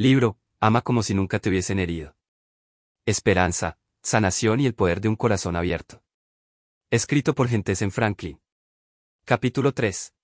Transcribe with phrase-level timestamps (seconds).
[0.00, 2.16] Libro, ama como si nunca te hubiesen herido.
[3.04, 6.02] Esperanza, sanación y el poder de un corazón abierto.
[6.88, 8.40] Escrito por en Franklin.
[9.26, 10.14] Capítulo 3.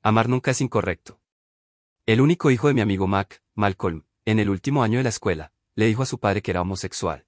[0.00, 1.20] Amar nunca es incorrecto.
[2.06, 5.52] El único hijo de mi amigo Mac, Malcolm, en el último año de la escuela,
[5.74, 7.26] le dijo a su padre que era homosexual.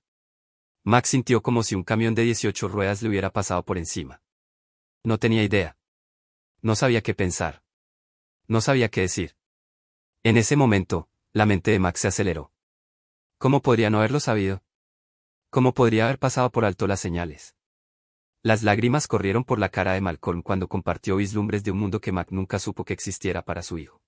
[0.85, 4.23] Mac sintió como si un camión de 18 ruedas le hubiera pasado por encima.
[5.05, 5.77] No tenía idea.
[6.63, 7.63] No sabía qué pensar.
[8.47, 9.37] No sabía qué decir.
[10.23, 12.53] En ese momento, la mente de Max se aceleró.
[13.39, 14.65] ¿Cómo podría no haberlo sabido?
[15.51, 17.55] ¿Cómo podría haber pasado por alto las señales?
[18.43, 22.11] Las lágrimas corrieron por la cara de Malcolm cuando compartió vislumbres de un mundo que
[22.11, 24.03] Mac nunca supo que existiera para su hijo.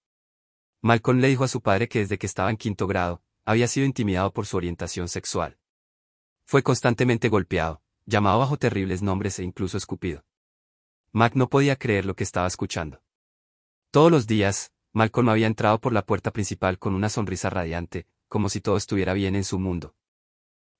[0.82, 3.86] Malcolm le dijo a su padre que desde que estaba en quinto grado, había sido
[3.86, 5.56] intimidado por su orientación sexual.
[6.46, 10.24] Fue constantemente golpeado, llamado bajo terribles nombres e incluso escupido.
[11.12, 13.04] Mac no podía creer lo que estaba escuchando.
[13.92, 18.48] Todos los días, Malcolm había entrado por la puerta principal con una sonrisa radiante, como
[18.48, 19.94] si todo estuviera bien en su mundo.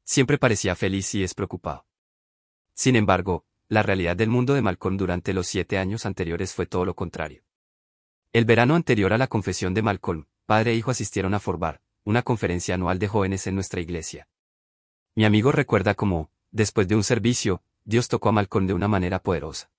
[0.05, 1.87] Siempre parecía feliz y despreocupado.
[2.75, 6.85] Sin embargo, la realidad del mundo de Malcolm durante los siete años anteriores fue todo
[6.85, 7.45] lo contrario.
[8.33, 12.23] El verano anterior a la confesión de Malcolm, padre e hijo asistieron a Forbar, una
[12.23, 14.29] conferencia anual de jóvenes en nuestra iglesia.
[15.15, 19.21] Mi amigo recuerda cómo, después de un servicio, Dios tocó a Malcolm de una manera
[19.21, 19.71] poderosa.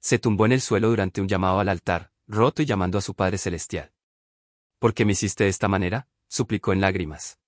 [0.00, 3.14] Se tumbó en el suelo durante un llamado al altar, roto y llamando a su
[3.14, 3.92] Padre Celestial.
[4.78, 6.08] ¿Por qué me hiciste de esta manera?
[6.28, 7.38] suplicó en lágrimas.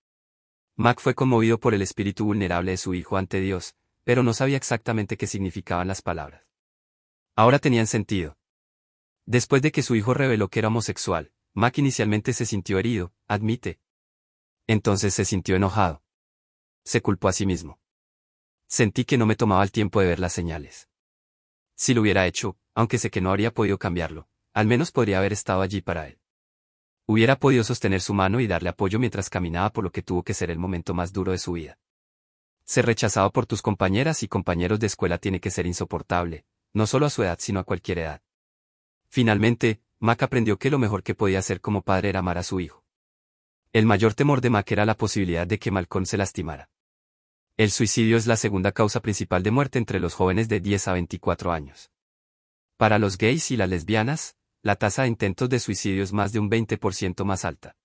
[0.76, 4.56] Mac fue conmovido por el espíritu vulnerable de su hijo ante Dios, pero no sabía
[4.56, 6.44] exactamente qué significaban las palabras.
[7.36, 8.38] Ahora tenían sentido.
[9.24, 13.80] Después de que su hijo reveló que era homosexual, Mac inicialmente se sintió herido, admite.
[14.66, 16.02] Entonces se sintió enojado.
[16.84, 17.80] Se culpó a sí mismo.
[18.66, 20.88] Sentí que no me tomaba el tiempo de ver las señales.
[21.76, 25.32] Si lo hubiera hecho, aunque sé que no habría podido cambiarlo, al menos podría haber
[25.32, 26.18] estado allí para él.
[27.06, 30.32] Hubiera podido sostener su mano y darle apoyo mientras caminaba por lo que tuvo que
[30.32, 31.78] ser el momento más duro de su vida.
[32.64, 37.04] Ser rechazado por tus compañeras y compañeros de escuela tiene que ser insoportable, no solo
[37.04, 38.22] a su edad sino a cualquier edad.
[39.08, 42.60] Finalmente, Mac aprendió que lo mejor que podía hacer como padre era amar a su
[42.60, 42.84] hijo.
[43.72, 46.70] El mayor temor de Mac era la posibilidad de que Malcolm se lastimara.
[47.56, 50.92] El suicidio es la segunda causa principal de muerte entre los jóvenes de 10 a
[50.94, 51.90] 24 años.
[52.76, 56.38] Para los gays y las lesbianas, la tasa de intentos de suicidio es más de
[56.38, 57.76] un 20% más alta.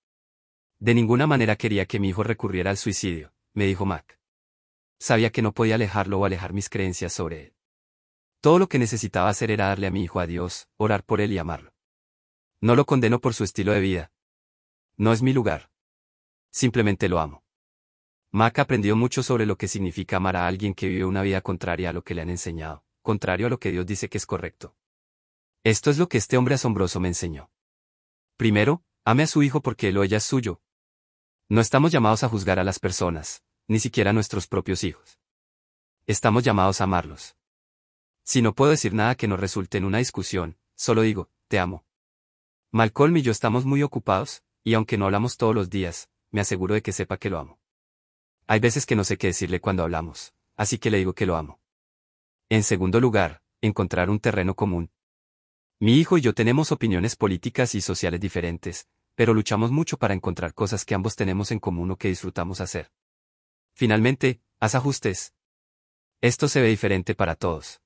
[0.78, 4.18] De ninguna manera quería que mi hijo recurriera al suicidio, me dijo Mac.
[4.98, 7.54] Sabía que no podía alejarlo o alejar mis creencias sobre él.
[8.40, 11.32] Todo lo que necesitaba hacer era darle a mi hijo a Dios, orar por él
[11.32, 11.74] y amarlo.
[12.62, 14.10] No lo condeno por su estilo de vida.
[14.96, 15.70] No es mi lugar.
[16.50, 17.44] Simplemente lo amo.
[18.30, 21.90] Mac aprendió mucho sobre lo que significa amar a alguien que vive una vida contraria
[21.90, 24.74] a lo que le han enseñado, contrario a lo que Dios dice que es correcto.
[25.62, 27.50] Esto es lo que este hombre asombroso me enseñó.
[28.38, 30.62] Primero, ame a su hijo porque él o ella es suyo.
[31.50, 35.18] No estamos llamados a juzgar a las personas, ni siquiera a nuestros propios hijos.
[36.06, 37.36] Estamos llamados a amarlos.
[38.24, 41.84] Si no puedo decir nada que nos resulte en una discusión, solo digo, te amo.
[42.70, 46.72] Malcolm y yo estamos muy ocupados, y aunque no hablamos todos los días, me aseguro
[46.72, 47.60] de que sepa que lo amo.
[48.46, 51.36] Hay veces que no sé qué decirle cuando hablamos, así que le digo que lo
[51.36, 51.60] amo.
[52.48, 54.90] En segundo lugar, encontrar un terreno común.
[55.82, 60.52] Mi hijo y yo tenemos opiniones políticas y sociales diferentes, pero luchamos mucho para encontrar
[60.52, 62.92] cosas que ambos tenemos en común o que disfrutamos hacer.
[63.72, 65.32] Finalmente, haz ajustes.
[66.20, 67.80] Esto se ve diferente para todos.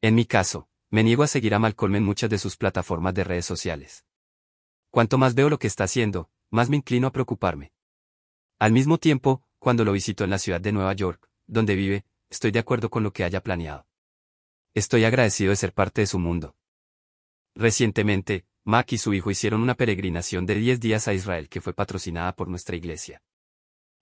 [0.00, 3.24] En mi caso, me niego a seguir a Malcolm en muchas de sus plataformas de
[3.24, 4.06] redes sociales.
[4.90, 7.74] Cuanto más veo lo que está haciendo, más me inclino a preocuparme.
[8.58, 12.52] Al mismo tiempo, cuando lo visito en la ciudad de Nueva York, donde vive, estoy
[12.52, 13.86] de acuerdo con lo que haya planeado.
[14.72, 16.56] Estoy agradecido de ser parte de su mundo.
[17.54, 21.74] Recientemente, Mac y su hijo hicieron una peregrinación de 10 días a Israel que fue
[21.74, 23.22] patrocinada por nuestra iglesia.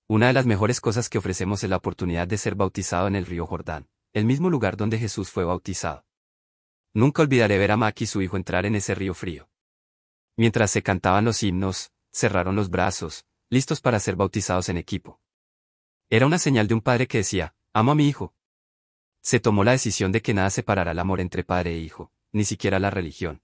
[0.07, 3.27] Una de las mejores cosas que ofrecemos es la oportunidad de ser bautizado en el
[3.27, 6.05] río Jordán, el mismo lugar donde Jesús fue bautizado.
[6.93, 9.49] Nunca olvidaré ver a Mac y su hijo entrar en ese río frío.
[10.37, 15.21] Mientras se cantaban los himnos, cerraron los brazos, listos para ser bautizados en equipo.
[16.09, 18.35] Era una señal de un padre que decía, amo a mi hijo.
[19.23, 22.45] Se tomó la decisión de que nada separará el amor entre padre e hijo, ni
[22.45, 23.43] siquiera la religión.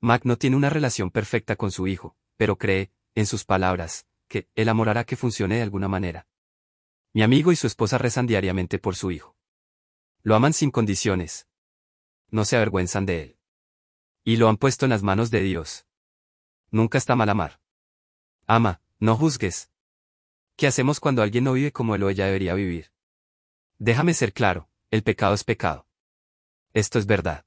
[0.00, 4.48] Mac no tiene una relación perfecta con su hijo, pero cree, en sus palabras, que
[4.54, 6.26] el amor hará que funcione de alguna manera.
[7.12, 9.36] Mi amigo y su esposa rezan diariamente por su hijo.
[10.22, 11.46] Lo aman sin condiciones.
[12.28, 13.38] No se avergüenzan de él.
[14.24, 15.86] Y lo han puesto en las manos de Dios.
[16.70, 17.60] Nunca está mal amar.
[18.46, 19.72] Ama, no juzgues,
[20.56, 22.92] ¿Qué hacemos cuando alguien no vive como él ella debería vivir?
[23.78, 25.86] Déjame ser claro, el pecado es pecado.
[26.72, 27.44] Esto es verdad.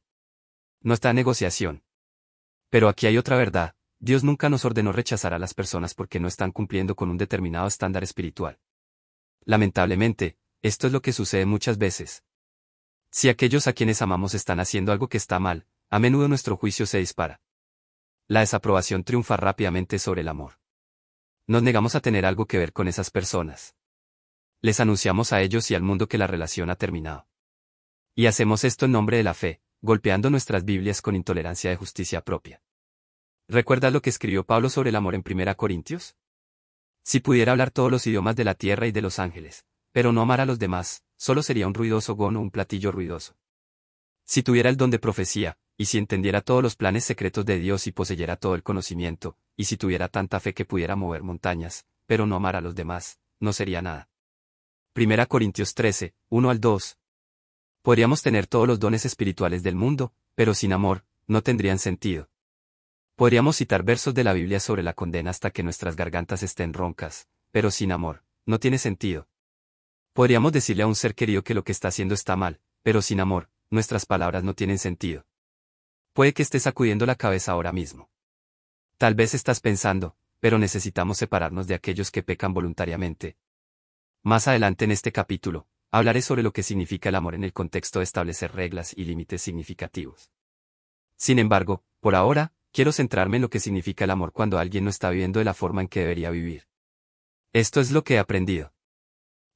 [0.86, 1.84] No está en negociación.
[2.70, 6.28] Pero aquí hay otra verdad, Dios nunca nos ordenó rechazar a las personas porque no
[6.28, 8.60] están cumpliendo con un determinado estándar espiritual.
[9.46, 12.24] Lamentablemente, esto es lo que sucede muchas veces.
[13.10, 16.86] Si aquellos a quienes amamos están haciendo algo que está mal, a menudo nuestro juicio
[16.86, 17.42] se dispara.
[18.28, 20.60] La desaprobación triunfa rápidamente sobre el amor.
[21.48, 23.76] Nos negamos a tener algo que ver con esas personas.
[24.62, 27.28] Les anunciamos a ellos y al mundo que la relación ha terminado.
[28.14, 32.22] Y hacemos esto en nombre de la fe, golpeando nuestras Biblias con intolerancia de justicia
[32.22, 32.62] propia.
[33.48, 36.18] ¿Recuerdas lo que escribió Pablo sobre el amor en 1 Corintios?
[37.04, 40.22] Si pudiera hablar todos los idiomas de la tierra y de los ángeles, pero no
[40.22, 43.38] amar a los demás, solo sería un ruidoso gono o un platillo ruidoso.
[44.26, 47.86] Si tuviera el don de profecía, y si entendiera todos los planes secretos de Dios
[47.86, 52.26] y poseyera todo el conocimiento, y si tuviera tanta fe que pudiera mover montañas, pero
[52.26, 54.10] no amar a los demás, no sería nada.
[54.96, 56.98] 1 Corintios 13, 1 al 2.
[57.86, 62.32] Podríamos tener todos los dones espirituales del mundo, pero sin amor, no tendrían sentido.
[63.16, 67.28] Podríamos citar versos de la Biblia sobre la condena hasta que nuestras gargantas estén roncas,
[67.52, 69.28] pero sin amor, no tiene sentido.
[70.14, 73.20] Podríamos decirle a un ser querido que lo que está haciendo está mal, pero sin
[73.20, 75.28] amor, nuestras palabras no tienen sentido.
[76.14, 78.10] Puede que estés sacudiendo la cabeza ahora mismo.
[78.98, 83.38] Tal vez estás pensando, pero necesitamos separarnos de aquellos que pecan voluntariamente.
[84.24, 88.00] Más adelante en este capítulo, hablaré sobre lo que significa el amor en el contexto
[88.00, 90.32] de establecer reglas y límites significativos.
[91.18, 94.90] Sin embargo, por ahora, quiero centrarme en lo que significa el amor cuando alguien no
[94.90, 96.68] está viviendo de la forma en que debería vivir.
[97.54, 98.74] Esto es lo que he aprendido.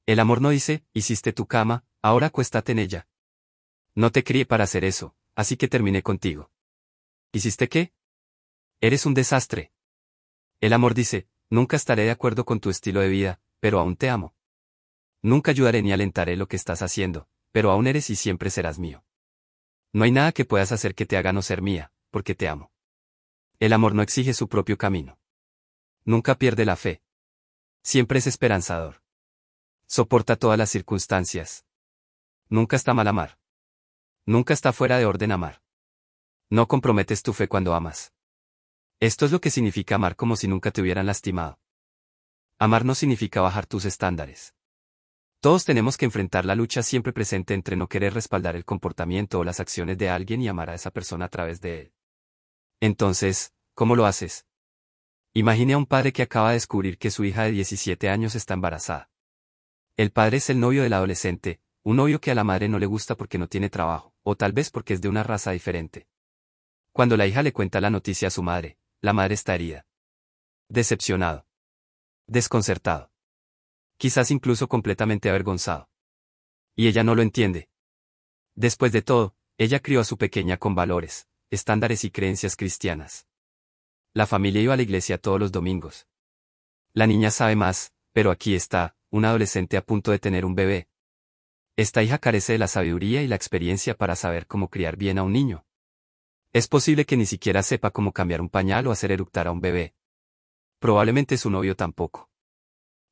[0.06, 3.08] El amor no dice, hiciste tu cama, ahora acuéstate en ella.
[3.94, 6.50] No te crié para hacer eso, así que terminé contigo.
[7.32, 7.92] ¿Hiciste qué?
[8.80, 9.72] Eres un desastre.
[10.60, 14.08] El amor dice, nunca estaré de acuerdo con tu estilo de vida, pero aún te
[14.08, 14.34] amo.
[15.22, 19.04] Nunca ayudaré ni alentaré lo que estás haciendo, pero aún eres y siempre serás mío.
[19.92, 22.72] No hay nada que puedas hacer que te haga no ser mía, porque te amo.
[23.58, 25.18] El amor no exige su propio camino.
[26.04, 27.02] Nunca pierde la fe.
[27.82, 29.02] Siempre es esperanzador.
[29.86, 31.66] Soporta todas las circunstancias.
[32.48, 33.38] Nunca está mal amar.
[34.24, 35.62] Nunca está fuera de orden amar.
[36.48, 38.14] No comprometes tu fe cuando amas.
[39.00, 41.58] Esto es lo que significa amar como si nunca te hubieran lastimado.
[42.58, 44.54] Amar no significa bajar tus estándares.
[45.40, 49.44] Todos tenemos que enfrentar la lucha siempre presente entre no querer respaldar el comportamiento o
[49.44, 51.92] las acciones de alguien y amar a esa persona a través de él.
[52.78, 54.44] Entonces, ¿cómo lo haces?
[55.32, 58.52] Imagine a un padre que acaba de descubrir que su hija de 17 años está
[58.52, 59.08] embarazada.
[59.96, 62.84] El padre es el novio del adolescente, un novio que a la madre no le
[62.84, 66.06] gusta porque no tiene trabajo, o tal vez porque es de una raza diferente.
[66.92, 69.86] Cuando la hija le cuenta la noticia a su madre, la madre está herida.
[70.68, 71.46] Decepcionado.
[72.26, 73.09] Desconcertado
[74.00, 75.90] quizás incluso completamente avergonzado.
[76.74, 77.68] Y ella no lo entiende.
[78.54, 83.26] Después de todo, ella crió a su pequeña con valores, estándares y creencias cristianas.
[84.14, 86.08] La familia iba a la iglesia todos los domingos.
[86.94, 90.88] La niña sabe más, pero aquí está, un adolescente a punto de tener un bebé.
[91.76, 95.24] Esta hija carece de la sabiduría y la experiencia para saber cómo criar bien a
[95.24, 95.66] un niño.
[96.54, 99.60] Es posible que ni siquiera sepa cómo cambiar un pañal o hacer eructar a un
[99.60, 99.94] bebé.
[100.78, 102.29] Probablemente su novio tampoco.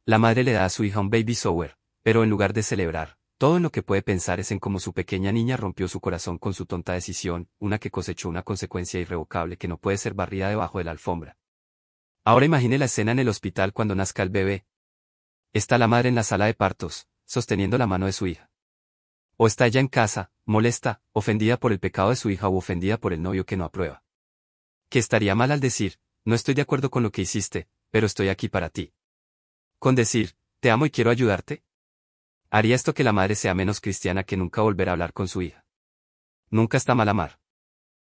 [0.09, 3.19] La madre le da a su hija un baby shower, pero en lugar de celebrar,
[3.37, 6.39] todo en lo que puede pensar es en cómo su pequeña niña rompió su corazón
[6.39, 10.49] con su tonta decisión, una que cosechó una consecuencia irrevocable que no puede ser barrida
[10.49, 11.37] debajo de la alfombra.
[12.25, 14.65] Ahora imagine la escena en el hospital cuando nazca el bebé.
[15.53, 18.51] Está la madre en la sala de partos, sosteniendo la mano de su hija.
[19.37, 22.97] O está ella en casa, molesta, ofendida por el pecado de su hija o ofendida
[22.97, 24.03] por el novio que no aprueba.
[24.89, 28.31] Que estaría mal al decir, no estoy de acuerdo con lo que hiciste, pero estoy
[28.31, 28.95] aquí para ti.
[29.79, 31.63] Con decir, te amo y quiero ayudarte.
[32.51, 35.43] Haría esto que la madre sea menos cristiana que nunca volver a hablar con su
[35.43, 35.65] hija.
[36.51, 37.39] Nunca está mal amar.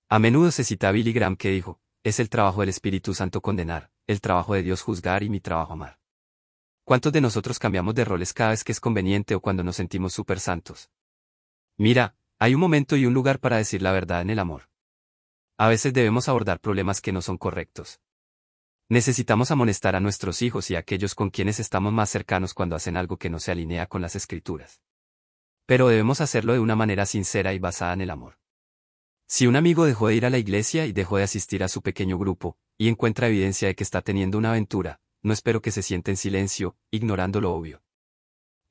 [0.09, 3.43] A menudo se cita a Billy Graham que dijo, es el trabajo del Espíritu Santo
[3.43, 5.99] condenar, el trabajo de Dios juzgar y mi trabajo amar.
[6.85, 10.15] ¿Cuántos de nosotros cambiamos de roles cada vez que es conveniente o cuando nos sentimos
[10.15, 10.91] súper santos?
[11.77, 14.71] Mira, hay un momento y un lugar para decir la verdad en el amor.
[15.59, 18.01] A veces debemos abordar problemas que no son correctos.
[18.91, 22.97] Necesitamos amonestar a nuestros hijos y a aquellos con quienes estamos más cercanos cuando hacen
[22.97, 24.81] algo que no se alinea con las escrituras.
[25.65, 28.41] Pero debemos hacerlo de una manera sincera y basada en el amor.
[29.29, 31.83] Si un amigo dejó de ir a la iglesia y dejó de asistir a su
[31.83, 35.83] pequeño grupo, y encuentra evidencia de que está teniendo una aventura, no espero que se
[35.83, 37.85] sienta en silencio, ignorando lo obvio.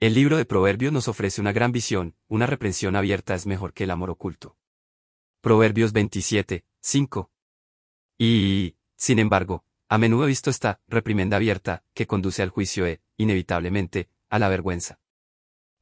[0.01, 3.85] El libro de Proverbios nos ofrece una gran visión, una reprensión abierta es mejor que
[3.85, 4.57] el amor oculto.
[5.39, 7.31] Proverbios 27, 5.
[8.17, 13.01] Y, sin embargo, a menudo he visto esta reprimenda abierta, que conduce al juicio e,
[13.17, 14.99] inevitablemente, a la vergüenza.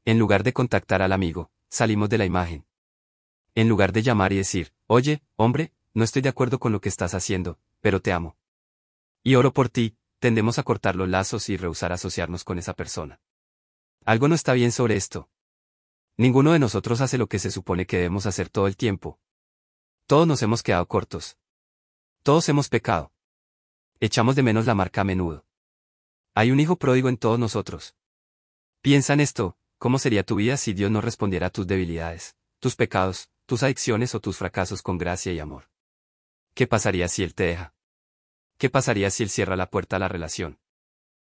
[0.06, 2.66] En lugar de contactar al amigo, salimos de la imagen.
[3.54, 6.88] En lugar de llamar y decir, oye, hombre, no estoy de acuerdo con lo que
[6.88, 8.38] estás haciendo, pero te amo.
[9.24, 13.20] Y oro por ti, tendemos a cortar los lazos y rehusar asociarnos con esa persona.
[14.06, 15.30] Algo no está bien sobre esto.
[16.16, 19.20] Ninguno de nosotros hace lo que se supone que debemos hacer todo el tiempo.
[20.06, 21.38] Todos nos hemos quedado cortos.
[22.24, 23.12] Todos hemos pecado.
[24.00, 25.44] Echamos de menos la marca a menudo.
[26.36, 27.96] Hay un hijo pródigo en todos nosotros.
[28.82, 32.76] Piensa en esto, ¿cómo sería tu vida si Dios no respondiera a tus debilidades, tus
[32.76, 35.72] pecados, tus adicciones o tus fracasos con gracia y amor?
[36.54, 37.74] ¿Qué pasaría si Él te deja?
[38.60, 40.60] ¿Qué pasaría si Él cierra la puerta a la relación?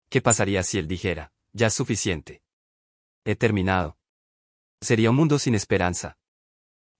[0.08, 2.44] ¿Qué pasaría si Él dijera, ya es suficiente?
[3.26, 3.98] He terminado.
[4.80, 6.18] Sería un mundo sin esperanza.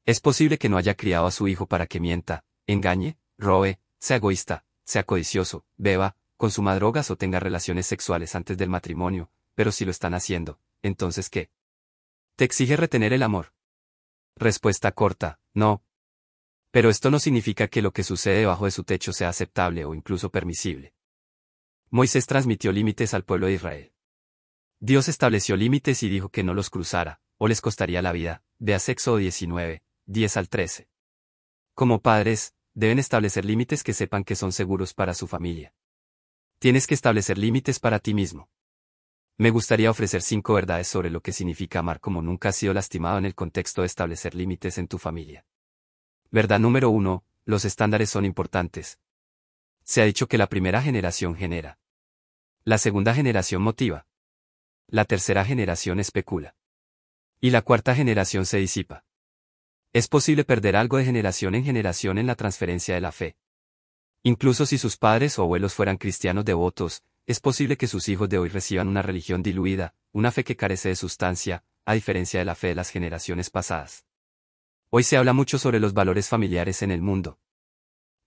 [0.06, 4.18] Es posible que no haya criado a su hijo para que mienta, engañe, robe, sea
[4.18, 9.86] egoísta, sea codicioso, beba, consuma drogas o tenga relaciones sexuales antes del matrimonio, pero si
[9.86, 11.50] lo están haciendo, entonces ¿qué?
[12.36, 13.54] ¿Te exige retener el amor?
[14.36, 15.84] Respuesta corta, no.
[16.72, 19.94] Pero esto no significa que lo que sucede debajo de su techo sea aceptable o
[19.94, 20.96] incluso permisible.
[21.92, 23.94] Moisés transmitió límites al pueblo de Israel.
[24.80, 28.74] Dios estableció límites y dijo que no los cruzara, o les costaría la vida, de
[28.76, 30.90] Éxodo 19, 10 al 13.
[31.76, 35.74] Como padres, deben establecer límites que sepan que son seguros para su familia.
[36.60, 38.50] Tienes que establecer límites para ti mismo.
[39.38, 43.18] Me gustaría ofrecer cinco verdades sobre lo que significa amar como nunca has sido lastimado
[43.18, 45.46] en el contexto de establecer límites en tu familia.
[46.32, 49.00] Verdad número uno, los estándares son importantes.
[49.84, 51.80] Se ha dicho que la primera generación genera.
[52.64, 54.08] La segunda generación motiva.
[54.88, 56.56] La tercera generación especula.
[57.42, 59.04] Y la cuarta generación se disipa.
[59.94, 63.38] Es posible perder algo de generación en generación en la transferencia de la fe.
[64.24, 68.40] Incluso si sus padres o abuelos fueran cristianos devotos, es posible que sus hijos de
[68.40, 72.56] hoy reciban una religión diluida, una fe que carece de sustancia, a diferencia de la
[72.56, 74.04] fe de las generaciones pasadas.
[74.90, 77.40] Hoy se habla mucho sobre los valores familiares en el mundo.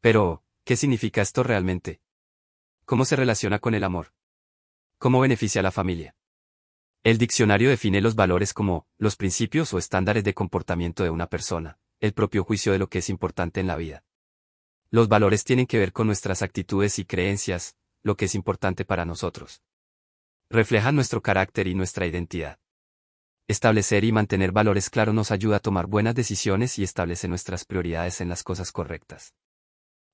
[0.01, 2.01] Pero, ¿qué significa esto realmente?
[2.85, 4.13] ¿Cómo se relaciona con el amor?
[4.99, 6.15] ¿Cómo beneficia a la familia?
[7.07, 11.79] El diccionario define los valores como los principios o estándares de comportamiento de una persona,
[12.01, 14.03] el propio juicio de lo que es importante en la vida.
[14.91, 19.05] Los valores tienen que ver con nuestras actitudes y creencias, lo que es importante para
[19.05, 19.63] nosotros.
[20.51, 22.59] Reflejan nuestro carácter y nuestra identidad.
[23.47, 28.21] Establecer y mantener valores claros nos ayuda a tomar buenas decisiones y establece nuestras prioridades
[28.21, 29.33] en las cosas correctas.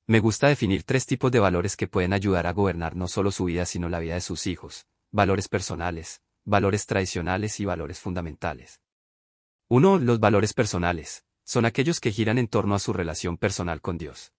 [0.07, 3.47] Me gusta definir tres tipos de valores que pueden ayudar a gobernar no solo su
[3.47, 8.81] vida sino la vida de sus hijos, valores personales, valores tradicionales y valores fundamentales.
[9.69, 9.99] 1.
[9.99, 11.25] Los valores personales.
[11.45, 14.33] Son aquellos que giran en torno a su relación personal con Dios.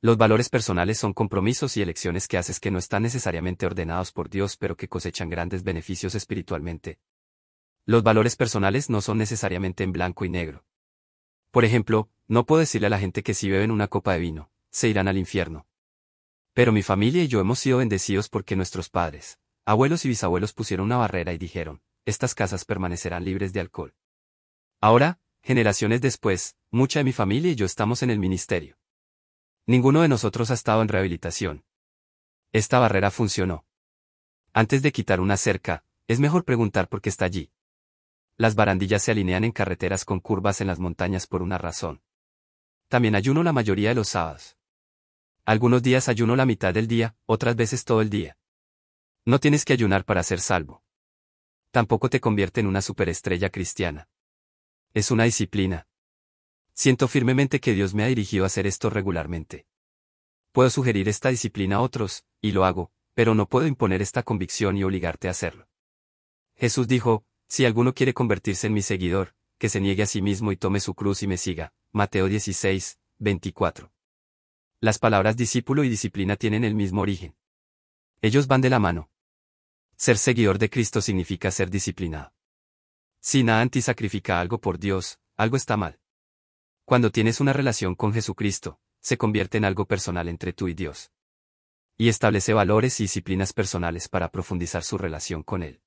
[0.00, 4.28] Los valores personales son compromisos y elecciones que haces que no están necesariamente ordenados por
[4.28, 6.98] Dios pero que cosechan grandes beneficios espiritualmente.
[7.86, 10.64] Los valores personales no son necesariamente en blanco y negro.
[11.52, 14.50] Por ejemplo, no puedo decirle a la gente que si beben una copa de vino,
[14.70, 15.66] se irán al infierno.
[16.52, 20.86] Pero mi familia y yo hemos sido bendecidos porque nuestros padres, Abuelos y bisabuelos pusieron
[20.86, 23.94] una barrera y dijeron, estas casas permanecerán libres de alcohol.
[24.80, 28.76] Ahora, generaciones después, mucha de mi familia y yo estamos en el ministerio.
[29.66, 31.64] Ninguno de nosotros ha estado en rehabilitación.
[32.52, 33.64] Esta barrera funcionó.
[34.52, 37.52] Antes de quitar una cerca, es mejor preguntar por qué está allí.
[38.36, 42.02] Las barandillas se alinean en carreteras con curvas en las montañas por una razón.
[42.88, 44.56] También ayuno la mayoría de los sábados.
[45.44, 48.36] Algunos días ayuno la mitad del día, otras veces todo el día.
[49.24, 50.82] No tienes que ayunar para ser salvo.
[51.70, 54.08] Tampoco te convierte en una superestrella cristiana.
[54.94, 55.86] Es una disciplina.
[56.74, 59.66] Siento firmemente que Dios me ha dirigido a hacer esto regularmente.
[60.50, 64.76] Puedo sugerir esta disciplina a otros, y lo hago, pero no puedo imponer esta convicción
[64.76, 65.68] y obligarte a hacerlo.
[66.56, 70.50] Jesús dijo, si alguno quiere convertirse en mi seguidor, que se niegue a sí mismo
[70.50, 71.72] y tome su cruz y me siga.
[71.92, 73.92] Mateo 16, 24.
[74.80, 77.36] Las palabras discípulo y disciplina tienen el mismo origen.
[78.20, 79.11] Ellos van de la mano.
[80.04, 82.32] Ser seguidor de Cristo significa ser disciplinado.
[83.20, 86.00] Si nada anti sacrifica algo por Dios, algo está mal.
[86.84, 91.12] Cuando tienes una relación con Jesucristo, se convierte en algo personal entre tú y Dios.
[91.96, 95.80] Y establece valores y disciplinas personales para profundizar su relación con Él.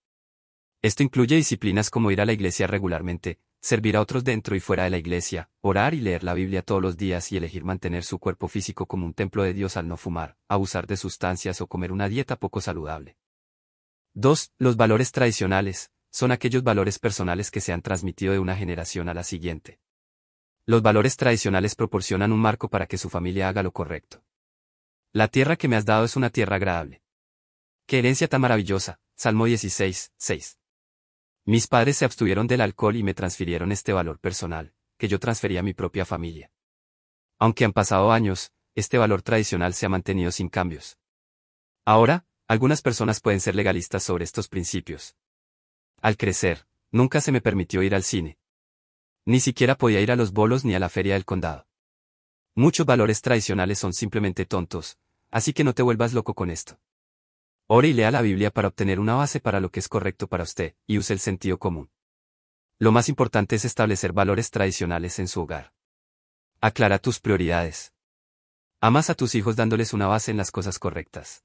[0.82, 4.86] Esto incluye disciplinas como ir a la iglesia regularmente, servir a otros dentro y fuera
[4.86, 8.18] de la iglesia, orar y leer la Biblia todos los días y elegir mantener su
[8.18, 11.92] cuerpo físico como un templo de Dios al no fumar, abusar de sustancias o comer
[11.92, 13.18] una dieta poco saludable.
[14.18, 14.54] 2.
[14.60, 19.14] Los valores tradicionales, son aquellos valores personales que se han transmitido de una generación a
[19.14, 19.82] la siguiente.
[20.66, 24.24] Los valores tradicionales proporcionan un marco para que su familia haga lo correcto.
[25.12, 27.04] La tierra que me has dado es una tierra agradable.
[27.88, 29.02] Qué herencia tan maravillosa.
[29.18, 30.60] Salmo 16, 6.
[31.44, 35.58] Mis padres se abstuvieron del alcohol y me transfirieron este valor personal, que yo transferí
[35.58, 36.54] a mi propia familia.
[37.38, 40.98] Aunque han pasado años, este valor tradicional se ha mantenido sin cambios.
[41.84, 45.16] Ahora, algunas personas pueden ser legalistas sobre estos principios.
[46.02, 48.38] Al crecer, nunca se me permitió ir al cine.
[49.26, 51.68] Ni siquiera podía ir a los bolos ni a la feria del condado.
[52.54, 55.00] Muchos valores tradicionales son simplemente tontos,
[55.32, 56.80] así que no te vuelvas loco con esto.
[57.68, 60.44] Ore y lea la Biblia para obtener una base para lo que es correcto para
[60.44, 61.90] usted, y use el sentido común.
[62.78, 65.74] Lo más importante es establecer valores tradicionales en su hogar.
[66.62, 67.94] Aclara tus prioridades.
[68.82, 71.45] Amas a tus hijos dándoles una base en las cosas correctas.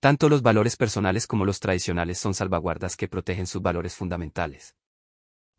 [0.00, 4.74] Tanto los valores personales como los tradicionales son salvaguardas que protegen sus valores fundamentales.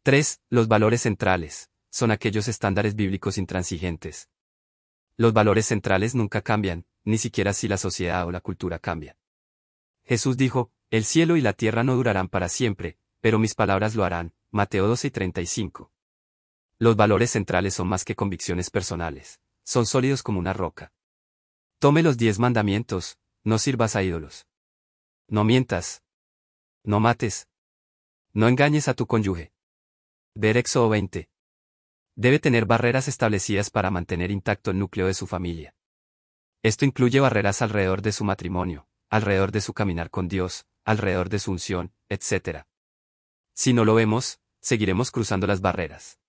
[0.03, 0.41] 3.
[0.49, 4.29] Los valores centrales, son aquellos estándares bíblicos intransigentes.
[5.17, 9.17] Los valores centrales nunca cambian, ni siquiera si la sociedad o la cultura cambia.
[10.05, 14.03] Jesús dijo, El cielo y la tierra no durarán para siempre, pero mis palabras lo
[14.05, 14.33] harán.
[14.51, 15.91] Mateo 12 y 35.
[16.79, 20.93] Los valores centrales son más que convicciones personales, son sólidos como una roca.
[21.79, 24.45] Tome los diez mandamientos, no sirvas a ídolos.
[25.29, 26.03] No mientas.
[26.83, 27.47] No mates.
[28.33, 29.53] No engañes a tu cónyuge.
[30.35, 31.29] Ver Éxodo 20.
[32.15, 35.77] Debe tener barreras establecidas para mantener intacto el núcleo de su familia.
[36.61, 41.39] Esto incluye barreras alrededor de su matrimonio, alrededor de su caminar con Dios, alrededor de
[41.39, 42.65] su unción, etc.
[43.53, 46.19] Si no lo vemos, seguiremos cruzando las barreras.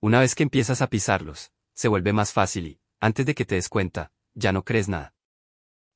[0.00, 3.54] Una vez que empiezas a pisarlos, se vuelve más fácil y, antes de que te
[3.54, 5.14] des cuenta, ya no crees nada.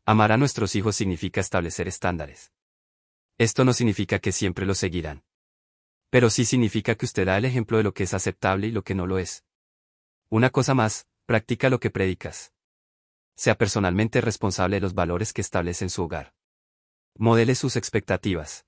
[0.08, 2.52] Amar a nuestros hijos significa establecer estándares.
[3.38, 5.24] Esto no significa que siempre los seguirán.
[6.10, 8.84] Pero sí significa que usted da el ejemplo de lo que es aceptable y lo
[8.84, 9.44] que no lo es.
[10.28, 12.52] Una cosa más, practica lo que predicas
[13.36, 16.34] sea personalmente responsable de los valores que establece en su hogar.
[17.16, 18.64] Modele sus expectativas.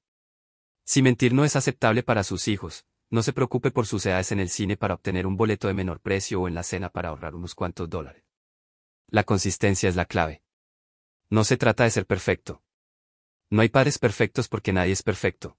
[0.85, 4.40] Si mentir no es aceptable para sus hijos, no se preocupe por sus edades en
[4.40, 7.35] el cine para obtener un boleto de menor precio o en la cena para ahorrar
[7.35, 8.25] unos cuantos dólares.
[9.07, 10.42] La consistencia es la clave.
[11.30, 12.62] No se trata de ser perfecto.
[13.50, 15.58] No hay padres perfectos porque nadie es perfecto.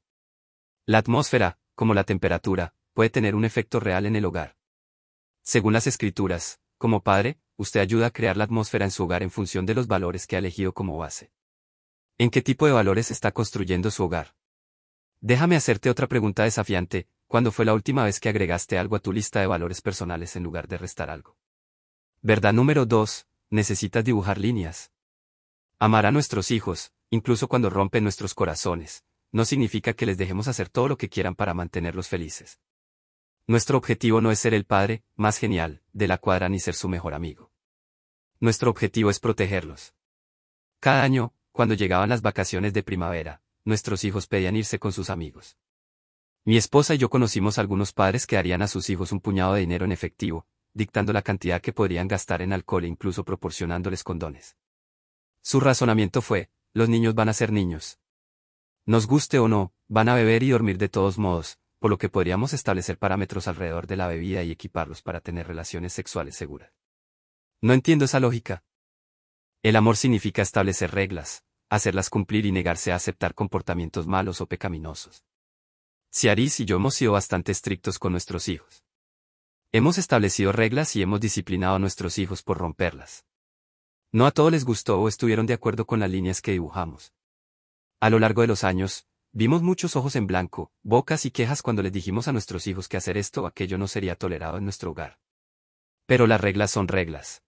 [0.86, 4.58] La atmósfera, como la temperatura, puede tener un efecto real en el hogar.
[5.44, 9.30] Según las escrituras, como padre, usted ayuda a crear la atmósfera en su hogar en
[9.30, 11.32] función de los valores que ha elegido como base.
[12.18, 14.36] ¿En qué tipo de valores está construyendo su hogar?
[15.22, 19.14] Déjame hacerte otra pregunta desafiante, ¿cuándo fue la última vez que agregaste algo a tu
[19.14, 21.38] lista de valores personales en lugar de restar algo?
[22.22, 24.92] Verdad número 2, necesitas dibujar líneas.
[25.82, 30.68] Amar a nuestros hijos, incluso cuando rompen nuestros corazones, no significa que les dejemos hacer
[30.68, 32.60] todo lo que quieran para mantenerlos felices.
[33.48, 36.90] Nuestro objetivo no es ser el padre, más genial, de la cuadra ni ser su
[36.90, 37.54] mejor amigo.
[38.42, 39.94] Nuestro objetivo es protegerlos.
[40.82, 45.56] Cada año, cuando llegaban las vacaciones de primavera, nuestros hijos pedían irse con sus amigos.
[46.44, 49.62] Mi esposa y yo conocimos algunos padres que darían a sus hijos un puñado de
[49.62, 54.58] dinero en efectivo, dictando la cantidad que podrían gastar en alcohol e incluso proporcionándoles condones.
[55.42, 58.00] Su razonamiento fue, los niños van a ser niños.
[58.86, 62.10] Nos guste o no, van a beber y dormir de todos modos, por lo que
[62.10, 66.72] podríamos establecer parámetros alrededor de la bebida y equiparlos para tener relaciones sexuales seguras.
[67.62, 68.64] No entiendo esa lógica.
[69.64, 75.26] El amor significa establecer reglas, hacerlas cumplir y negarse a aceptar comportamientos malos o pecaminosos.
[76.12, 78.84] Ciaris y yo hemos sido bastante estrictos con nuestros hijos.
[79.72, 83.26] Hemos establecido reglas y hemos disciplinado a nuestros hijos por romperlas.
[84.12, 87.14] No a todos les gustó o estuvieron de acuerdo con las líneas que dibujamos.
[88.00, 91.84] A lo largo de los años, Vimos muchos ojos en blanco, bocas y quejas cuando
[91.84, 94.90] les dijimos a nuestros hijos que hacer esto o aquello no sería tolerado en nuestro
[94.90, 95.20] hogar.
[96.08, 97.44] Pero las reglas son reglas.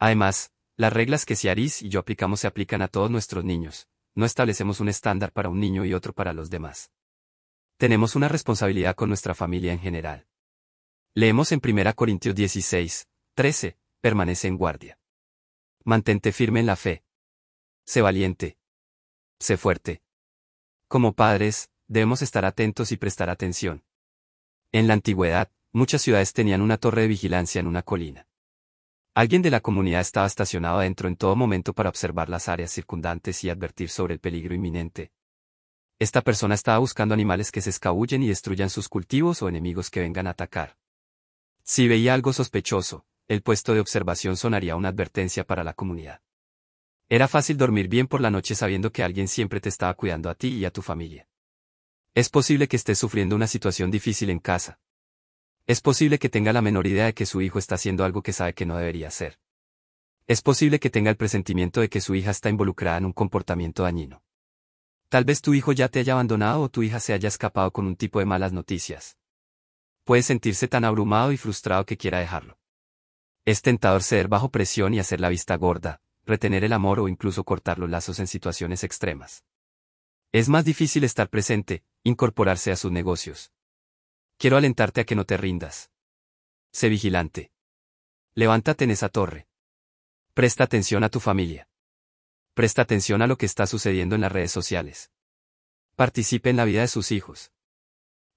[0.00, 3.86] Además, las reglas que Ciaris y yo aplicamos se aplican a todos nuestros niños,
[4.16, 6.90] no establecemos un estándar para un niño y otro para los demás.
[7.76, 10.26] Tenemos una responsabilidad con nuestra familia en general.
[11.14, 14.98] Leemos en 1 Corintios 16, 13, permanece en guardia.
[15.88, 17.02] Mantente firme en la fe.
[17.86, 18.58] Sé valiente.
[19.38, 20.02] Sé fuerte.
[20.86, 23.82] Como padres, debemos estar atentos y prestar atención.
[24.70, 28.28] En la antigüedad, muchas ciudades tenían una torre de vigilancia en una colina.
[29.14, 33.42] Alguien de la comunidad estaba estacionado adentro en todo momento para observar las áreas circundantes
[33.44, 35.10] y advertir sobre el peligro inminente.
[35.98, 40.00] Esta persona estaba buscando animales que se escabullen y destruyan sus cultivos o enemigos que
[40.00, 40.76] vengan a atacar.
[41.62, 46.22] Si veía algo sospechoso, el puesto de observación sonaría una advertencia para la comunidad.
[47.10, 50.34] Era fácil dormir bien por la noche sabiendo que alguien siempre te estaba cuidando a
[50.34, 51.28] ti y a tu familia.
[52.14, 54.80] Es posible que estés sufriendo una situación difícil en casa.
[55.66, 58.32] Es posible que tenga la menor idea de que su hijo está haciendo algo que
[58.32, 59.38] sabe que no debería hacer.
[60.26, 63.82] Es posible que tenga el presentimiento de que su hija está involucrada en un comportamiento
[63.82, 64.22] dañino.
[65.10, 67.86] Tal vez tu hijo ya te haya abandonado o tu hija se haya escapado con
[67.86, 69.18] un tipo de malas noticias.
[70.04, 72.58] Puede sentirse tan abrumado y frustrado que quiera dejarlo.
[73.48, 77.44] Es tentador ceder bajo presión y hacer la vista gorda, retener el amor o incluso
[77.44, 79.42] cortar los lazos en situaciones extremas.
[80.32, 83.50] Es más difícil estar presente, incorporarse a sus negocios.
[84.36, 85.90] Quiero alentarte a que no te rindas.
[86.72, 87.50] Sé vigilante.
[88.34, 89.48] Levántate en esa torre.
[90.34, 91.70] Presta atención a tu familia.
[92.52, 95.10] Presta atención a lo que está sucediendo en las redes sociales.
[95.96, 97.50] Participe en la vida de sus hijos.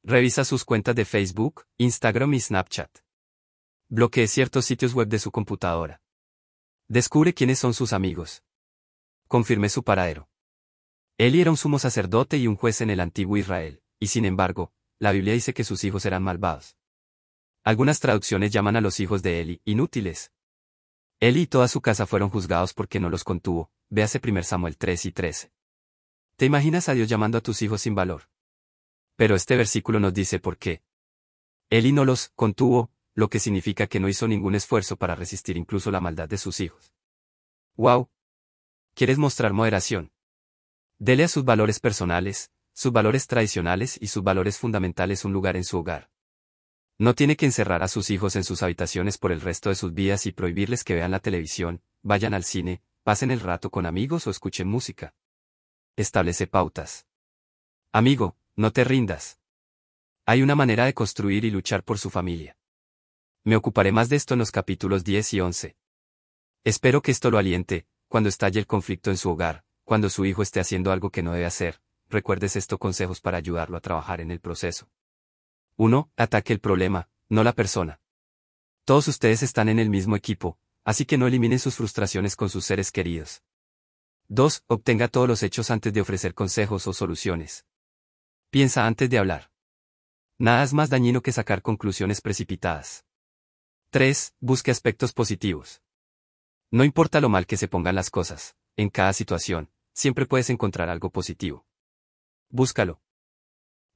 [0.04, 3.00] Revisa sus cuentas de Facebook, Instagram y Snapchat.
[3.94, 6.02] Bloquee ciertos sitios web de su computadora.
[6.88, 8.42] Descubre quiénes son sus amigos.
[9.28, 10.30] Confirme su paradero.
[11.18, 14.72] Eli era un sumo sacerdote y un juez en el antiguo Israel, y sin embargo,
[14.98, 16.78] la Biblia dice que sus hijos eran malvados.
[17.66, 20.32] Algunas traducciones llaman a los hijos de Eli inútiles.
[21.20, 25.06] Eli y toda su casa fueron juzgados porque no los contuvo, véase 1 Samuel 3
[25.08, 25.52] y 13.
[26.38, 28.30] ¿Te imaginas a Dios llamando a tus hijos sin valor?
[29.18, 30.82] Pero este versículo nos dice por qué.
[31.70, 35.92] Eli no los contuvo, lo que significa que no hizo ningún esfuerzo para resistir incluso
[35.92, 36.94] la maldad de sus hijos.
[37.76, 38.10] ¡Wow!
[38.94, 40.12] ¿Quieres mostrar moderación?
[40.98, 45.64] Dele a sus valores personales, sus valores tradicionales y sus valores fundamentales un lugar en
[45.64, 46.10] su hogar.
[46.98, 49.94] No tiene que encerrar a sus hijos en sus habitaciones por el resto de sus
[49.94, 54.28] vidas y prohibirles que vean la televisión, vayan al cine, pasen el rato con amigos
[54.28, 55.16] o escuchen música.
[55.96, 57.08] Establece pautas.
[57.92, 59.40] Amigo, no te rindas.
[60.26, 62.56] Hay una manera de construir y luchar por su familia.
[63.44, 65.76] Me ocuparé más de esto en los capítulos 10 y 11.
[66.64, 70.44] Espero que esto lo aliente, cuando estalle el conflicto en su hogar, cuando su hijo
[70.44, 74.30] esté haciendo algo que no debe hacer, recuerdes estos consejos para ayudarlo a trabajar en
[74.30, 74.92] el proceso.
[75.78, 76.12] 1.
[76.18, 78.00] Ataque el problema, no la persona.
[78.86, 82.66] Todos ustedes están en el mismo equipo, así que no eliminen sus frustraciones con sus
[82.66, 83.42] seres queridos.
[84.28, 84.66] 2.
[84.68, 87.66] Obtenga todos los hechos antes de ofrecer consejos o soluciones.
[88.52, 89.52] Piensa antes de hablar.
[90.38, 93.04] Nada es más dañino que sacar conclusiones precipitadas.
[93.94, 94.36] 3.
[94.40, 95.82] Busque aspectos positivos.
[96.72, 100.88] No importa lo mal que se pongan las cosas, en cada situación, siempre puedes encontrar
[100.88, 101.66] algo positivo.
[102.48, 103.02] Búscalo.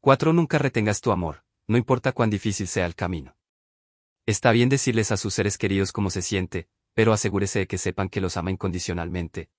[0.02, 0.34] 4.
[0.34, 3.38] Nunca retengas tu amor, no importa cuán difícil sea el camino.
[4.26, 8.10] Está bien decirles a sus seres queridos cómo se siente, pero asegúrese de que sepan
[8.10, 9.50] que los ama incondicionalmente.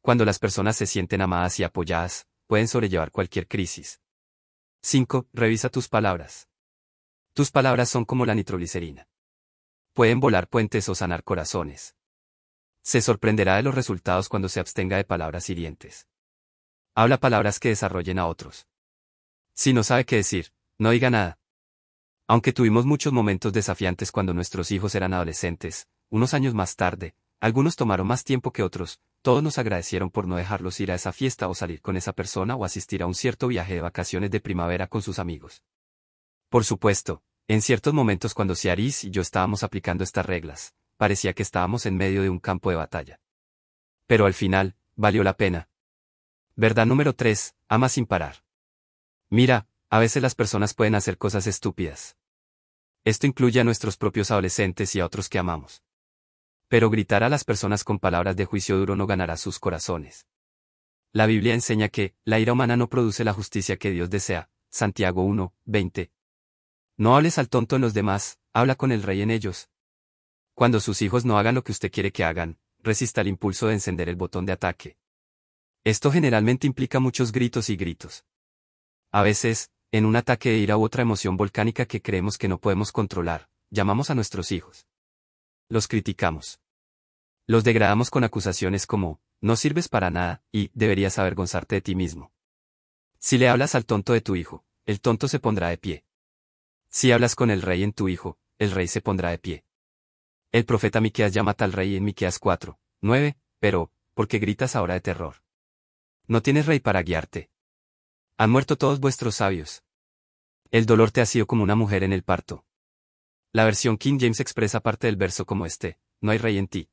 [0.00, 4.00] Cuando las personas se sienten amadas y apoyadas, pueden sobrellevar cualquier crisis.
[4.82, 5.28] 5.
[5.32, 6.48] Revisa tus palabras.
[7.32, 9.06] Tus palabras son como la nitroglicerina.
[9.94, 11.94] Pueden volar puentes o sanar corazones.
[12.82, 16.08] Se sorprenderá de los resultados cuando se abstenga de palabras hirientes.
[16.94, 18.66] Habla palabras que desarrollen a otros.
[19.52, 21.38] Si no sabe qué decir, no diga nada.
[22.26, 27.76] Aunque tuvimos muchos momentos desafiantes cuando nuestros hijos eran adolescentes, unos años más tarde, algunos
[27.76, 31.48] tomaron más tiempo que otros, todos nos agradecieron por no dejarlos ir a esa fiesta
[31.48, 34.86] o salir con esa persona o asistir a un cierto viaje de vacaciones de primavera
[34.86, 35.62] con sus amigos.
[36.48, 41.42] Por supuesto, en ciertos momentos cuando Ciaris y yo estábamos aplicando estas reglas, parecía que
[41.42, 43.20] estábamos en medio de un campo de batalla.
[44.06, 45.68] Pero al final, valió la pena,
[46.54, 47.54] Verdad número 3.
[47.68, 48.44] Ama sin parar.
[49.30, 52.18] Mira, a veces las personas pueden hacer cosas estúpidas.
[53.04, 55.82] Esto incluye a nuestros propios adolescentes y a otros que amamos.
[56.68, 60.26] Pero gritar a las personas con palabras de juicio duro no ganará sus corazones.
[61.10, 64.50] La Biblia enseña que, la ira humana no produce la justicia que Dios desea.
[64.68, 66.10] Santiago 1, 20.
[66.96, 69.70] No hables al tonto en los demás, habla con el rey en ellos.
[70.54, 73.74] Cuando sus hijos no hagan lo que usted quiere que hagan, resista el impulso de
[73.74, 74.96] encender el botón de ataque.
[75.84, 78.24] Esto generalmente implica muchos gritos y gritos.
[79.10, 82.58] A veces, en un ataque de ira u otra emoción volcánica que creemos que no
[82.58, 84.86] podemos controlar, llamamos a nuestros hijos.
[85.68, 86.60] Los criticamos.
[87.46, 92.32] Los degradamos con acusaciones como, no sirves para nada, y, deberías avergonzarte de ti mismo.
[93.18, 96.04] Si le hablas al tonto de tu hijo, el tonto se pondrá de pie.
[96.94, 99.64] Si hablas con el rey en tu hijo, el rey se pondrá de pie.
[100.52, 104.92] El profeta Miqueas llama tal rey en Miqueas 4, 9, pero, ¿por qué gritas ahora
[104.92, 105.36] de terror?
[106.26, 107.50] No tienes rey para guiarte.
[108.36, 109.82] Han muerto todos vuestros sabios.
[110.70, 112.66] El dolor te ha sido como una mujer en el parto.
[113.52, 116.90] La versión King James expresa parte del verso como este, no hay rey en ti.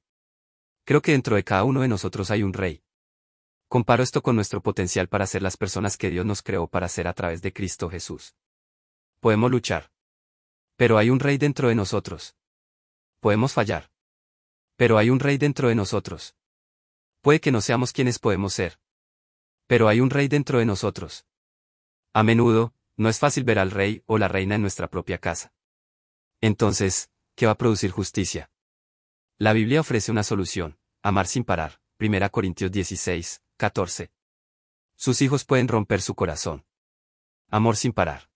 [0.85, 2.83] Creo que dentro de cada uno de nosotros hay un rey.
[3.67, 7.05] Comparo esto con nuestro potencial para ser las personas que Dios nos creó para ser
[7.09, 8.33] a través de Cristo Jesús.
[9.19, 9.91] Podemos luchar.
[10.77, 12.35] Pero hay un rey dentro de nosotros.
[13.19, 13.91] Podemos fallar.
[14.77, 16.35] Pero hay un rey dentro de nosotros.
[17.21, 18.79] Puede que no seamos quienes podemos ser.
[19.67, 21.25] Pero hay un rey dentro de nosotros.
[22.13, 25.53] A menudo, no es fácil ver al rey o la reina en nuestra propia casa.
[26.39, 28.49] Entonces, ¿qué va a producir justicia?
[29.37, 34.11] La Biblia ofrece una solución, amar sin parar, 1 Corintios 16, 14.
[34.95, 36.65] Sus hijos pueden romper su corazón.
[37.49, 38.28] Amor sin parar.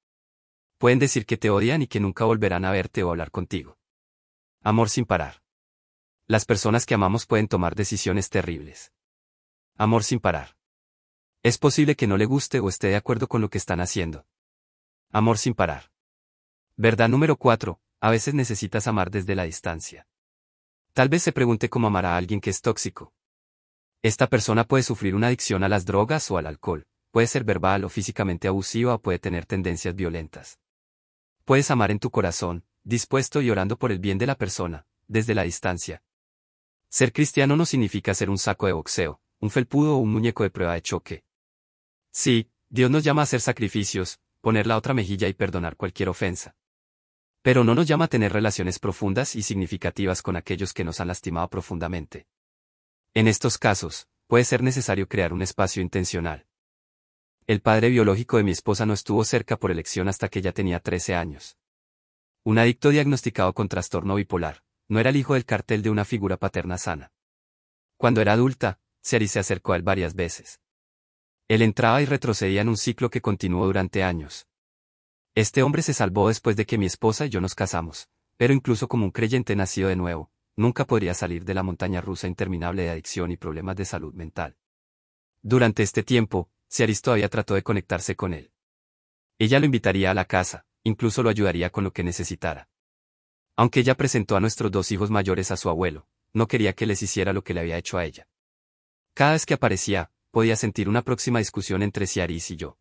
[0.84, 3.78] Pueden decir que te odian y que nunca volverán a verte o hablar contigo.
[4.64, 5.42] Amor sin parar.
[6.28, 8.92] Las personas que amamos pueden tomar decisiones terribles.
[9.78, 10.58] Amor sin parar.
[11.42, 14.26] Es posible que no le guste o esté de acuerdo con lo que están haciendo.
[15.10, 15.90] Amor sin parar.
[16.76, 17.80] Verdad número 4.
[18.02, 20.06] A veces necesitas amar desde la distancia.
[20.92, 23.14] Tal vez se pregunte cómo amar a alguien que es tóxico.
[24.02, 27.86] Esta persona puede sufrir una adicción a las drogas o al alcohol, puede ser verbal
[27.86, 30.60] o físicamente abusiva o puede tener tendencias violentas.
[31.46, 35.36] Puedes amar en tu corazón, dispuesto y orando por el bien de la persona, desde
[35.36, 36.02] la distancia.
[36.88, 40.50] Ser cristiano no significa ser un saco de boxeo, un felpudo o un muñeco de
[40.50, 41.26] prueba de choque.
[42.12, 46.56] Sí, Dios nos llama a hacer sacrificios, poner la otra mejilla y perdonar cualquier ofensa.
[47.42, 51.10] Pero no nos llama a tener relaciones profundas y significativas con aquellos que nos han
[51.10, 52.26] lastimado profundamente.
[53.14, 56.48] En estos casos, puede ser necesario crear un espacio intencional.
[57.46, 60.80] El padre biológico de mi esposa no estuvo cerca por elección hasta que ella tenía
[60.80, 61.58] 13 años.
[62.46, 66.38] Un adicto diagnosticado con trastorno bipolar, no era el hijo del cartel de una figura
[66.38, 67.12] paterna sana.
[67.98, 70.62] Cuando era adulta, Seri se acercó a él varias veces.
[71.50, 74.48] Él entraba y retrocedía en un ciclo que continuó durante años.
[75.36, 78.88] Este hombre se salvó después de que mi esposa y yo nos casamos, pero incluso
[78.88, 82.92] como un creyente nacido de nuevo, nunca podría salir de la montaña rusa interminable de
[82.92, 84.56] adicción y problemas de salud mental.
[85.42, 88.52] Durante este tiempo, Ciaris todavía trató de conectarse con él.
[89.38, 92.68] Ella lo invitaría a la casa, incluso lo ayudaría con lo que necesitara.
[93.56, 97.04] Aunque ella presentó a nuestros dos hijos mayores a su abuelo, no quería que les
[97.04, 98.28] hiciera lo que le había hecho a ella.
[99.14, 102.80] Cada vez que aparecía, podía sentir una próxima discusión entre Ciaris y yo.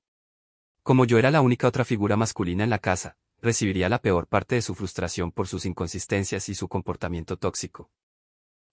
[0.83, 4.55] Como yo era la única otra figura masculina en la casa, recibiría la peor parte
[4.55, 7.91] de su frustración por sus inconsistencias y su comportamiento tóxico.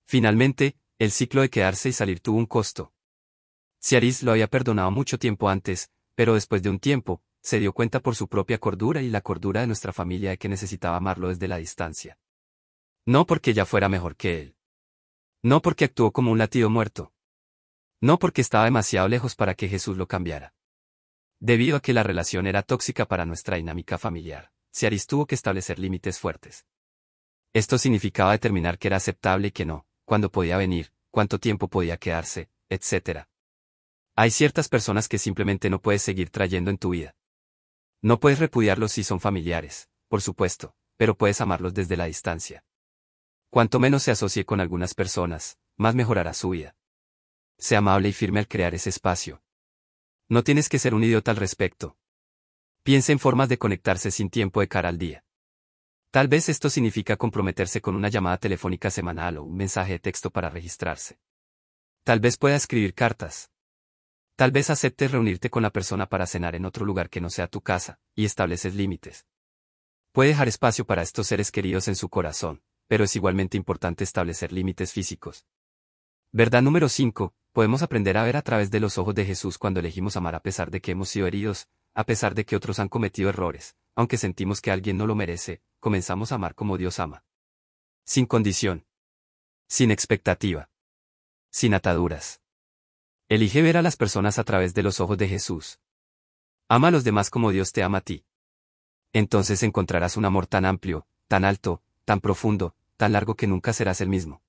[0.05, 2.93] Finalmente, el ciclo de quedarse y salir tuvo un costo.
[3.81, 8.01] Ciaris lo había perdonado mucho tiempo antes, pero después de un tiempo, se dio cuenta
[8.01, 11.47] por su propia cordura y la cordura de nuestra familia de que necesitaba amarlo desde
[11.47, 12.19] la distancia.
[13.05, 14.55] No porque ella fuera mejor que él.
[15.41, 17.13] No porque actuó como un latido muerto.
[18.01, 20.53] No porque estaba demasiado lejos para que Jesús lo cambiara.
[21.39, 25.79] Debido a que la relación era tóxica para nuestra dinámica familiar, Ciaris tuvo que establecer
[25.79, 26.65] límites fuertes.
[27.53, 31.97] Esto significaba determinar qué era aceptable y qué no, cuándo podía venir, cuánto tiempo podía
[31.97, 33.28] quedarse, etc.
[34.21, 37.15] Hay ciertas personas que simplemente no puedes seguir trayendo en tu vida.
[38.01, 42.65] No puedes repudiarlos si son familiares, por supuesto, pero puedes amarlos desde la distancia.
[43.49, 46.75] Cuanto menos se asocie con algunas personas, más mejorará su vida.
[47.57, 49.41] Sea amable y firme al crear ese espacio.
[50.27, 51.95] No tienes que ser un idiota al respecto.
[52.83, 55.23] Piensa en formas de conectarse sin tiempo de cara al día.
[56.11, 60.29] Tal vez esto significa comprometerse con una llamada telefónica semanal o un mensaje de texto
[60.29, 61.21] para registrarse.
[62.03, 63.49] Tal vez pueda escribir cartas,
[64.39, 67.49] Tal vez aceptes reunirte con la persona para cenar en otro lugar que no sea
[67.49, 69.25] tu casa, y estableces límites.
[70.13, 74.53] Puede dejar espacio para estos seres queridos en su corazón, pero es igualmente importante establecer
[74.53, 75.45] límites físicos.
[76.31, 77.33] Verdad número 5.
[77.51, 80.41] Podemos aprender a ver a través de los ojos de Jesús cuando elegimos amar a
[80.41, 84.17] pesar de que hemos sido heridos, a pesar de que otros han cometido errores, aunque
[84.17, 87.25] sentimos que alguien no lo merece, comenzamos a amar como Dios ama.
[88.05, 88.87] Sin condición.
[89.67, 90.69] Sin expectativa.
[91.51, 92.38] Sin ataduras.
[93.31, 95.79] Elige ver a las personas a través de los ojos de Jesús.
[96.67, 98.25] Ama a los demás como Dios te ama a ti.
[99.13, 104.01] Entonces encontrarás un amor tan amplio, tan alto, tan profundo, tan largo que nunca serás
[104.01, 104.41] el mismo.